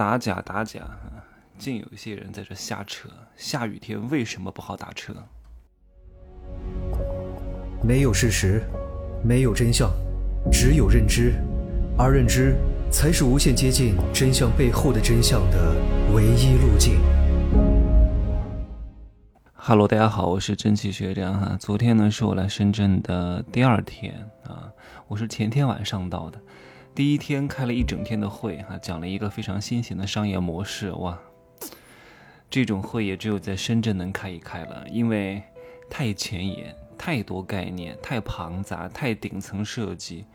[0.00, 0.80] 打假打假，
[1.58, 3.10] 竟有一些人在这瞎扯。
[3.36, 5.14] 下雨天为什么不好打车？
[7.82, 8.62] 没有事实，
[9.22, 9.90] 没有真相，
[10.50, 11.34] 只有认知，
[11.98, 12.56] 而认知
[12.90, 15.76] 才是无限接近真相背后的真相的
[16.14, 16.98] 唯一路径。
[19.52, 21.58] Hello，大家好，我是蒸汽学长哈。
[21.60, 24.72] 昨天呢是我来深圳的第二天啊，
[25.08, 26.40] 我是前天晚上到的。
[26.94, 31.18] 第一天开了一整天的会哈，讲了一个非常新型的商业模式哇。
[32.48, 35.42] 这种会也只有在深圳能开一开了，因为
[35.88, 36.74] 太前沿。
[37.02, 40.26] 太多概念，太庞杂，太顶层设计，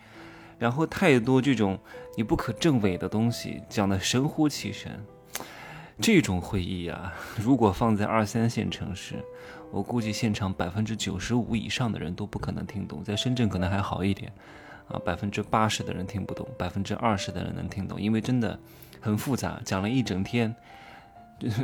[0.58, 1.77] 然后太多这种
[2.18, 5.05] 你不可证伪的东西，讲的神乎其神。
[6.02, 9.24] 这种会议啊，如果放在二三线城市，
[9.70, 13.04] 我估计现场百分之九十五以上的人都不可能听懂。
[13.04, 14.34] 在深圳可能还好一点，
[14.88, 18.60] 啊，百分之八十的人听不懂，百分之二十的人能听懂，因为真的
[19.02, 20.56] 很复杂，讲了一整天，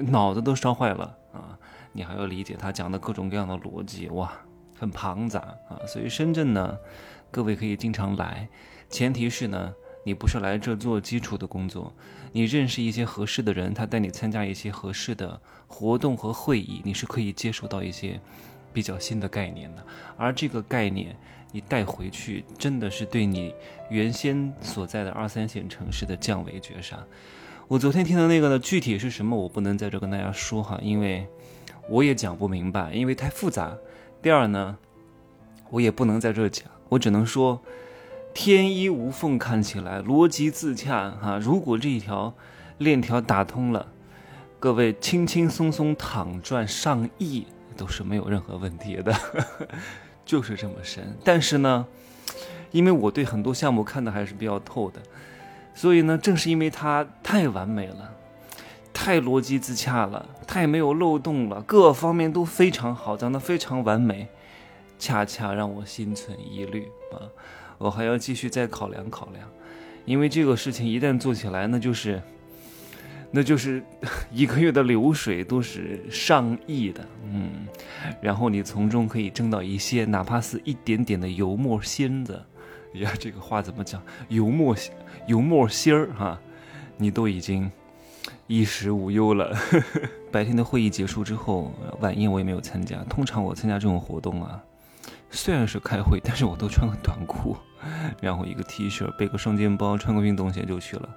[0.07, 1.57] 脑子都烧坏了啊！
[1.93, 4.31] 你还要理解他讲的各种各样的逻辑，哇！
[4.79, 6.75] 很庞杂啊，所以深圳呢，
[7.29, 8.49] 各位可以经常来，
[8.89, 9.71] 前提是呢，
[10.03, 11.93] 你不是来这做基础的工作，
[12.31, 18.19] 你认识一些合适的人，他带你参加一些合适的活动和会议，你是可以接触到一些
[18.73, 19.85] 比较新的概念的，
[20.17, 21.15] 而这个概念
[21.51, 23.53] 你带回去，真的是对你
[23.89, 26.97] 原先所在的二三线城市的降维绝杀。
[27.67, 31.27] 我昨天听的那个呢，具体是什么，我不能在这跟大家说哈，因为
[31.89, 33.77] 我也讲不明白，因为太复杂。
[34.21, 34.77] 第二呢，
[35.69, 37.61] 我也不能在这讲，我只能说，
[38.33, 41.37] 天衣无缝看起来逻辑自洽哈。
[41.37, 42.33] 如果这一条
[42.77, 43.87] 链条打通了，
[44.59, 49.13] 各位轻轻松松躺赚上亿都是没有任何问题的，
[50.31, 51.13] 就是这么深。
[51.25, 51.85] 但是呢，
[52.71, 55.01] 因为我对很多项目看的还是比较透的，
[55.75, 58.13] 所以呢，正是因为它太完美了。
[58.93, 64.29] 太逻辑自洽了，太没有漏洞了，各方面都非常好，讲得非常完美，
[64.97, 67.27] 恰恰让我心存疑虑啊！
[67.77, 69.49] 我还要继续再考量考量，
[70.05, 72.21] 因为这个事情一旦做起来，那就是，
[73.31, 73.81] 那就是
[74.31, 77.67] 一个月的流水都是上亿的，嗯，
[78.21, 82.43] 然后你从中可以挣到一些，哪怕是一点点的油墨芯子，
[82.95, 84.01] 呀，这个话怎么讲？
[84.27, 84.75] 油墨
[85.27, 86.39] 油墨芯儿哈，
[86.97, 87.71] 你都已经。
[88.45, 89.55] 衣食无忧了。
[90.29, 92.97] 白天的会议结束之后，晚宴我也没有参加。
[93.05, 94.61] 通常我参加这种活动啊，
[95.31, 97.55] 虽然是开会，但是我都穿个短裤，
[98.21, 101.09] 然后一个 T 恤，背个双肩包，穿个运动鞋就去了。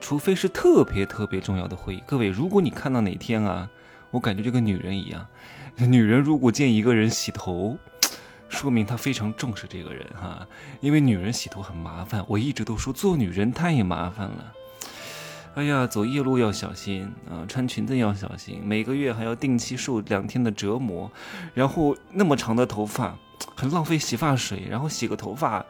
[0.00, 2.02] 除非是特别特别重要的会议。
[2.06, 3.68] 各位，如果你看到哪天啊，
[4.10, 5.26] 我感觉这个女人一样，
[5.76, 7.78] 女人如果见一个人洗头，
[8.48, 10.46] 说明她非常重视这个人哈。
[10.80, 14.52] 因为女人洗头很麻烦，我一直都说做女人太麻烦了。
[15.54, 21.10] 哎呀，走夜路要小心啊，穿裙子要小心，每个月还要定期受两天的折磨，
[21.54, 23.16] 然后那么长的头发，
[23.56, 25.64] 很浪费洗发水，然后洗个头发。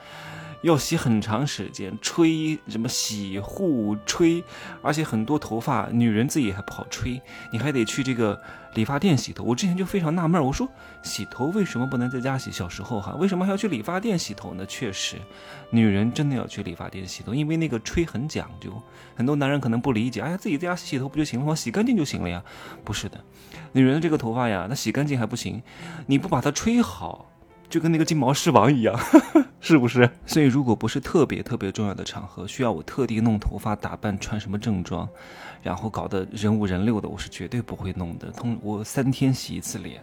[0.65, 4.43] 要洗很长时间，吹什么洗护吹，
[4.81, 7.21] 而且很多头发女人自己还不好吹，
[7.53, 8.41] 你还得去这个
[8.73, 9.45] 理发店洗头。
[9.45, 10.67] 我之前就非常纳闷，我说
[11.03, 12.51] 洗头为什么不能在家洗？
[12.51, 14.65] 小时候哈，为什么还要去理发店洗头呢？
[14.65, 15.17] 确实，
[15.69, 18.73] 女人真的要去理发店洗头，因为那个吹很讲究。
[19.15, 21.55] 很多男人可能不理解，哎呀，自己在家洗头不就行了吗？
[21.55, 22.43] 洗干净就行了呀？
[22.83, 23.23] 不是的，
[23.73, 25.63] 女人的这个头发呀，那洗干净还不行，
[26.07, 27.31] 你不把它吹好。
[27.67, 28.97] 就跟那个金毛狮王一样，
[29.65, 30.09] 是不是？
[30.27, 35.09] 所以如果不是特别特别重要的场合，需要我特地弄头发、打扮、穿什么正装，
[35.63, 38.31] 然后搞得人五人六的，我是绝对不会弄的。
[38.31, 40.03] 通我三天洗一次脸，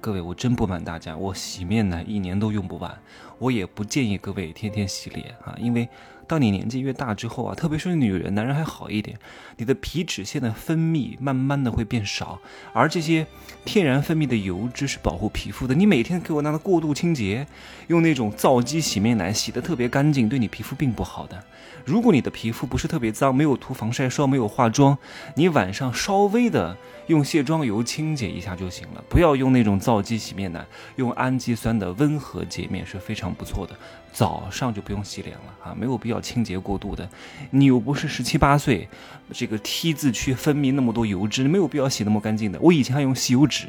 [0.00, 2.98] 各位，我真不瞒大家，我洗面奶一年都用不完。
[3.38, 5.86] 我也不建议各位天天洗脸啊，因为。
[6.28, 9.18] 当你年纪越大之后啊，特别是女人，男人还好一点，
[9.58, 12.38] 你的皮脂腺的分泌慢慢的会变少，
[12.72, 13.26] 而这些
[13.66, 15.74] 天然分泌的油脂是保护皮肤的。
[15.74, 17.46] 你每天给我拿的过度清洁，
[17.88, 21.42] 用那种皂基洗洗面奶洗的特别干净，对你皮肤并不好的。
[21.84, 24.96] 如果你的皮肤不是特别脏，没有涂防晒霜，没有化妆，
[25.34, 26.76] 你晚上稍微的
[27.08, 33.74] 用卸妆油清洁一下就行了，不要用那种皂基洗面奶，用氨基酸的温和洁面是非常不错的。
[34.12, 37.08] 早上就不用洗脸了啊，没有必要清洁过度的。
[37.50, 38.88] 你又不是十七八岁，
[39.32, 42.60] 这个 T 字区分泌那么多油脂，没有必要洗那么干净的。
[42.60, 43.66] 我以前还用吸油纸，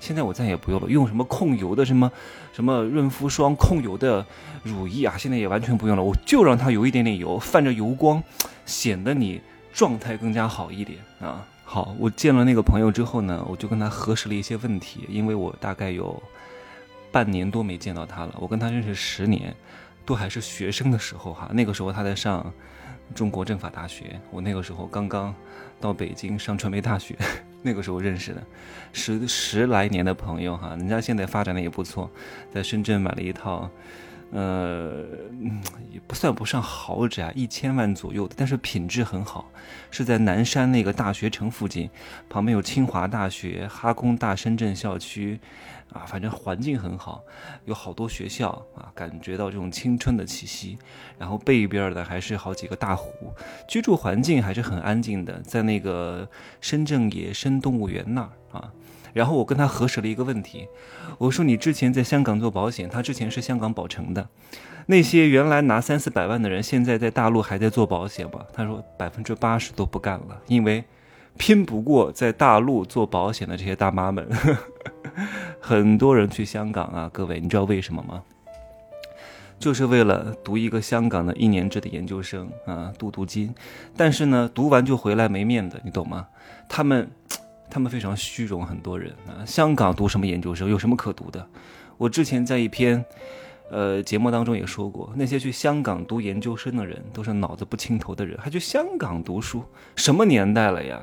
[0.00, 2.10] 现在我再也不用了，用什么控油的什么
[2.52, 4.24] 什么润肤霜、控油的
[4.62, 6.02] 乳液啊，现在也完全不用了。
[6.02, 8.22] 我就让它有一点点油，泛着油光，
[8.64, 9.40] 显得你
[9.72, 11.46] 状态更加好一点啊。
[11.64, 16.22] 好，我见了那个朋友之后呢，我就跟他核实了一些问题，因为我大概有。
[17.12, 19.54] 半年多没见到他了，我跟他认识十年，
[20.04, 22.52] 都还是学生的时候哈，那个时候他在上
[23.14, 25.34] 中国政法大学，我那个时候刚刚
[25.80, 27.16] 到北京上传媒大学，
[27.66, 28.40] 那个时候认识的，
[28.92, 32.08] 十十来年的朋友哈，人家现在发展的也不错，
[32.54, 33.68] 在深圳买了一套。
[34.32, 35.04] 呃，
[35.90, 39.48] 也不算不上豪宅，一千万左右的，但是品质很好，
[39.90, 41.88] 是在南山那个大学城附近，
[42.28, 45.38] 旁边有清华大学、哈工大深圳校区，
[45.92, 47.22] 啊，反正环境很好，
[47.66, 50.76] 有好多学校啊，感觉到这种青春的气息。
[51.18, 53.32] 然后背边的还是好几个大湖，
[53.68, 56.28] 居住环境还是很安静的，在那个
[56.60, 58.72] 深圳野生动物园那儿啊。
[59.16, 60.68] 然后我跟他核实了一个问题，
[61.16, 64.28] 我说你之前在香港做保险，他之前是香港保诚的，
[64.84, 68.44] 那些原来拿三四百万的人，现在在大陆还在做保险吗？
[68.52, 70.84] 他说百分之八十都不干了，因为
[71.38, 74.28] 拼不过在大陆做保险的这些大妈们，
[75.60, 78.22] 很多人去香港啊，各位，你知道为什么吗？
[79.58, 83.54] 就是为了读一个香港的一年制的研究生啊，镀镀金，
[83.96, 86.28] 但是呢，读完就回来没面子，你懂吗？
[86.68, 87.10] 他们。
[87.70, 91.46] 他们非常虚荣，很多人啊，香港读什么研究生，有什么可读的？
[91.98, 93.04] 我之前在一篇，
[93.70, 99.64] 呃，节目当中也说过，那些去香港读研究生的人，都是脑子不清头的人，还去香港读书，
[99.94, 101.00] 什么年代了呀？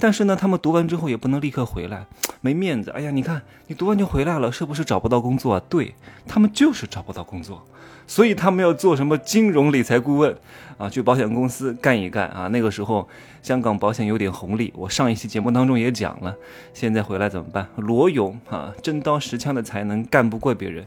[0.00, 2.06] 但是呢，他们读完之后也不能立刻回来，
[2.40, 2.90] 没面子。
[2.92, 5.62] 哎呀，你看你读完就回来了，是不是找不到工作啊？
[5.68, 5.94] 对
[6.26, 7.66] 他们就是找不到工作，
[8.06, 10.36] 所以他们要做什么金融理财顾问
[10.78, 12.46] 啊，去保险公司干一干啊。
[12.48, 13.08] 那个时候
[13.42, 16.36] 香港保险有点红利，我上一期节目当中也讲了。
[16.72, 17.66] 现在回来怎么办？
[17.76, 20.86] 罗勇啊，真刀实枪的才能干不过别人。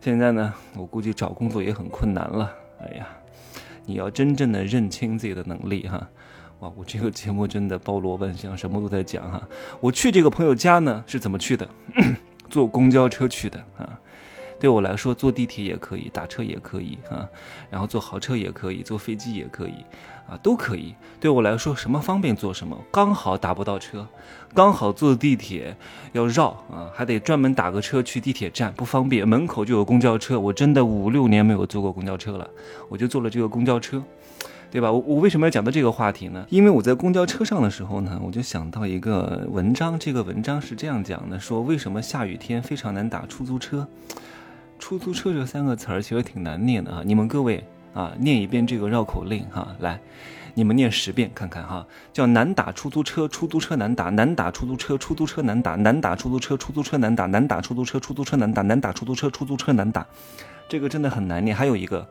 [0.00, 2.50] 现在呢，我估计找工作也很困难了。
[2.80, 3.06] 哎呀，
[3.84, 6.08] 你要真正的认清自己的能力哈。
[6.60, 9.40] 哇，我这个节目真的包罗万象，什么都在讲哈。
[9.80, 11.68] 我去这个朋友家呢，是怎么去的？
[12.50, 13.98] 坐公交车去的啊。
[14.58, 17.28] 对我来说，坐地铁也可以，打车也可以啊。
[17.70, 19.74] 然后坐豪车也可以，坐飞机也可以
[20.28, 20.96] 啊，都可以。
[21.20, 22.76] 对我来说，什么方便坐什么。
[22.90, 24.04] 刚好打不到车，
[24.52, 25.76] 刚好坐地铁
[26.10, 29.28] 要绕啊，还得专门打个车去地铁站，不方便。
[29.28, 32.50] 门口就有公交车，我真的五六年没有坐过公交车了，
[32.88, 34.02] 我就坐了这个公交车。
[34.70, 34.92] 对吧？
[34.92, 36.44] 我我为什么要讲到这个话题呢？
[36.50, 39.98] 因为我在公交车上的时候呢，我就想到一个文章。
[39.98, 43.88] 这个文章是这样讲的：说为什么下雨天非常难打出租车？
[44.78, 47.02] 出租车这三个词儿其实挺难念的啊！
[47.04, 49.98] 你们各位啊，念一遍这个绕口令哈，来，
[50.54, 51.86] 你们念十遍看看哈。
[52.12, 60.06] 叫难打出租车，出租车难打，难打出租车，出租车难打，难打出租车，出租车难打，难打出租车，出租车难打，难打出租车，出租车难打。
[60.68, 61.56] 这个真的很难念。
[61.56, 62.06] 还有一个。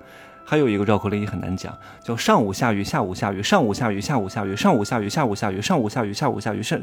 [0.50, 6.80] 还有一个绕口令也很难讲，叫上午下雨，下午下雨，上午下雨，下午下雨，上午下雨，下午下雨，上午下雨，下午下雨，上。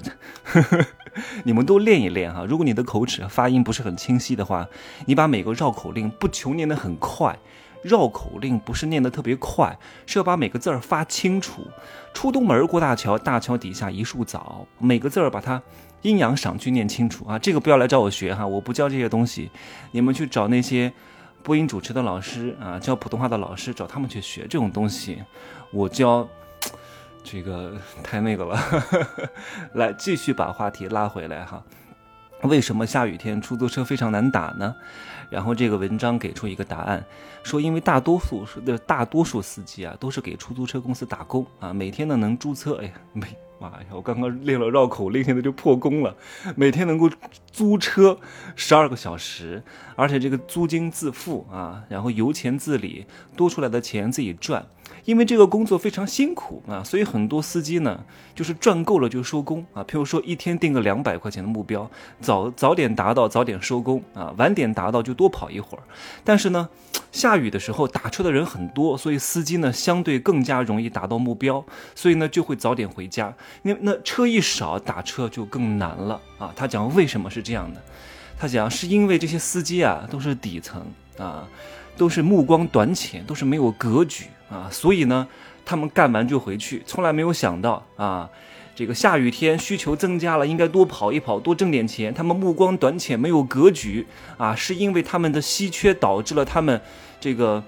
[1.44, 2.44] 你们都练一练哈。
[2.46, 4.68] 如果你的口齿发音不是很清晰的话，
[5.06, 7.38] 你把每个绕口令不求念得很快，
[7.82, 11.66] 绕口令不是念得特别快，是要把每个字儿发清楚。
[12.12, 15.62] 出东门过大桥，大桥底下一树枣，每个字儿把它
[16.02, 17.38] 阴阳赏去念清楚啊。
[17.38, 19.50] 这个不要来找我学哈，我不教这些东西，
[19.92, 20.92] 你们去找那些。
[21.44, 25.22] 播音主持的老师啊，教普通话的老师，找他们去学这种东西。
[25.70, 26.26] 我教，
[27.22, 28.58] 这个太那个了。
[29.74, 31.62] 来，继续把话题拉回来哈。
[32.44, 34.74] 为什么下雨天出租车非常难打呢？
[35.28, 37.04] 然后这个文章给出一个答案，
[37.42, 43.36] 说因为大多数的大多数司机啊，都是给出租车公司打工啊，每天呢能租车，哎呀，每。
[43.70, 43.86] 妈呀！
[43.92, 46.14] 我刚刚练了绕口令，现在就破功了。
[46.56, 47.10] 每天能够
[47.50, 48.18] 租车
[48.54, 49.62] 十二个小时，
[49.96, 53.06] 而且这个租金自付啊，然后油钱自理，
[53.36, 54.66] 多出来的钱自己赚。
[55.04, 59.84] 因为这个工作非常辛苦啊，所以很多司机呢，就是赚够了就收工啊。
[59.84, 65.84] 譬如说一天定个两百块钱的目标，早早点达到早点收工啊，晚点达到就多跑一会儿。
[66.24, 66.68] 但是呢，
[67.12, 73.34] 下雨的时候打车的人很多，所以司机呢相对更加容易达到目标，所以呢就会早点回家。
[73.62, 76.52] 那那车一少，打车就更难了啊。
[76.56, 77.82] 他讲为什么是这样的？
[78.38, 80.84] 他讲是因为这些司机啊都是底层
[81.18, 81.46] 啊，
[81.96, 84.24] 都是目光短浅，都是没有格局。
[84.48, 85.26] 啊，所以呢，
[85.64, 88.28] 他们干完就回去，从来没有想到啊，
[88.74, 92.12] 这个下雨天需求增加了，应该多跑一跑，多挣点钱。
[92.12, 96.80] 他们目光短浅，没有格局啊，是因为他们的稀缺导致了他们
[97.20, 97.62] 这个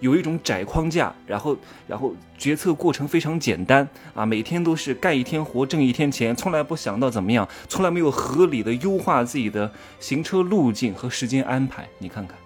[0.00, 9.70] 有一种窄框架，然后然后决策过程非常简单啊，每天都是干一天活挣一天钱，从来不想到怎么样，从来没有合理的优化自己的
[10.00, 11.86] 行车路径和时间安排。
[11.98, 12.36] 你看看，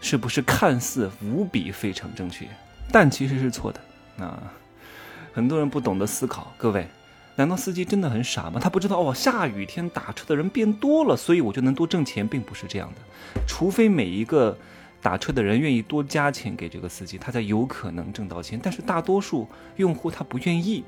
[0.00, 2.46] 是不是看似无比非常正确？
[2.90, 3.80] 但其实是错的
[4.24, 4.42] 啊！
[5.32, 6.52] 很多人不懂得思考。
[6.56, 6.86] 各位，
[7.36, 8.58] 难道司机真的很傻吗？
[8.60, 13.42] 他不知道哦，下雨天打车的人变多了，所以我就能多挣钱，并不是这样的。
[13.46, 14.56] 除非每一个
[15.00, 18.58] 打车的人愿意多加钱给这个司机，他才有可能挣到钱。
[18.60, 20.82] 但是大多数用户他不愿意，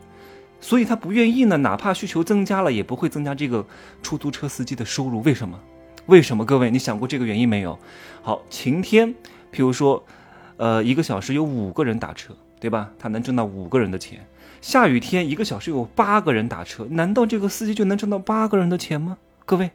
[0.61, 3.65] 所以他不愿意呢，哪怕需求增加了，也不会增加这个
[4.03, 5.23] 出租车司机的收入。
[5.23, 5.61] 为什么？
[6.07, 6.45] 为什么？
[6.45, 7.79] 各位，你想过这个原因没有？
[8.23, 9.09] 好，晴天，
[9.53, 10.05] 譬如说，
[10.61, 12.91] 呃，一个小时有五个人打车，对吧？
[12.99, 14.27] 他能挣到五个人的钱。
[14.61, 19.17] 下雨天，一个小时有八个人打车，难道这个司机就能挣到八个人的钱吗？
[19.47, 19.71] 各位，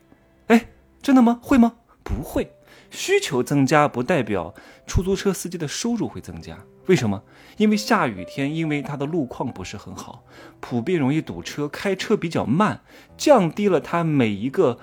[0.45, 0.67] 哎，
[1.01, 1.39] 真的吗？
[1.41, 1.73] 会吗？
[2.03, 2.51] 不会。
[2.91, 4.53] 需求增加不代表
[4.85, 6.59] 出租车司机的收入会增加。
[6.85, 7.23] 为什么？
[7.57, 10.23] 因为下雨天，因为它的路况不是很好，
[10.59, 12.81] 普遍容易堵车，开车比较慢，
[13.17, 14.77] 降低了他每一个。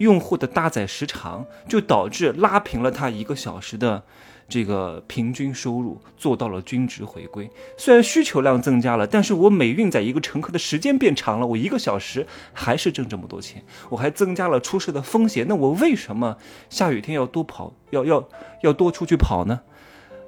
[0.00, 4.02] 用户的搭载时长就导致拉平了他一个小时的
[4.48, 7.48] 这个平均收入，做到了均值回归。
[7.76, 15.46] 虽然需求量增加了，但是我每运载一个乘客的时间变长了，我一个小时还是挣这么多钱，我还增加了出事的风险。
[15.46, 16.36] 那我为什么
[16.68, 18.28] 下雨天要多跑，要要
[18.62, 19.60] 要多出去跑呢？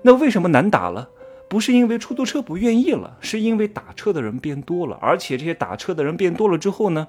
[0.03, 1.09] 那为什么难打了？
[1.53, 7.07] 不是因为出租车不愿意了，是因为打车的人变多了，而且这些打车的人变多了之后呢？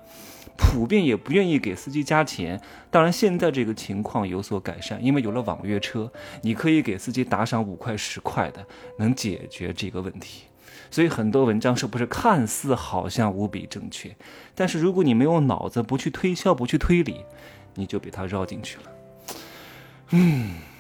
[0.57, 2.59] 普遍也不愿意给司机加钱，
[2.91, 8.67] 当然现在这个情况有所改善，因为有了网约车，你可以给司机打赏五块十块的，
[8.99, 10.43] 能解决这个问题。
[10.91, 14.13] 所以很多文章是不是看似好像无比正确，
[14.53, 17.21] 但是如果你没有脑子，不去推销，不去推理，
[17.75, 18.83] 你就被他绕进去了。
[20.09, 20.72] 嗯。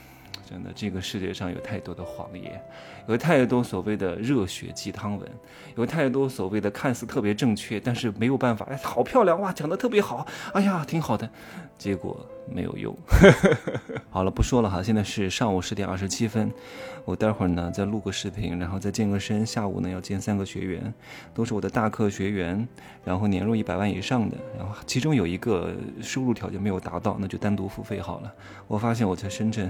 [0.53, 2.63] 真的，这个世界上有太多的谎言，
[3.07, 5.27] 有太多所谓的热血鸡汤文，
[5.75, 8.63] 有太多所谓的看似特别正确，但是没有办法。
[8.69, 11.27] 哎，好漂亮哇，讲的特别好，哎呀，挺好的，
[11.75, 12.95] 结果没有用。
[14.09, 16.51] 好了，不说了哈，现在是上午十点二十七分，
[17.05, 19.45] 我待会儿呢再录个视频，然后再健个身。
[19.45, 20.93] 下午呢要见三个学员，
[21.33, 22.67] 都是我的大课学员，
[23.03, 28.33] 然后年入一百万以上的，然后其中有一个收入条件没有达到，那就单独付费好了。
[28.67, 29.69] 我发现我在深圳。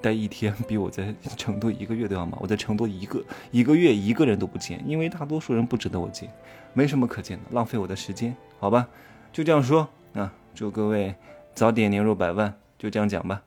[0.00, 2.38] 待一天比我在成都一个月都要忙。
[2.40, 6.28] 我在成都一个一个月一个人都不见，因为大多数人不值得我见，
[6.74, 8.86] 没什么可见的，浪费我的时间，好吧？
[9.32, 11.14] 就这样说啊，祝各位
[11.54, 13.42] 早点年入百万，就这样讲吧。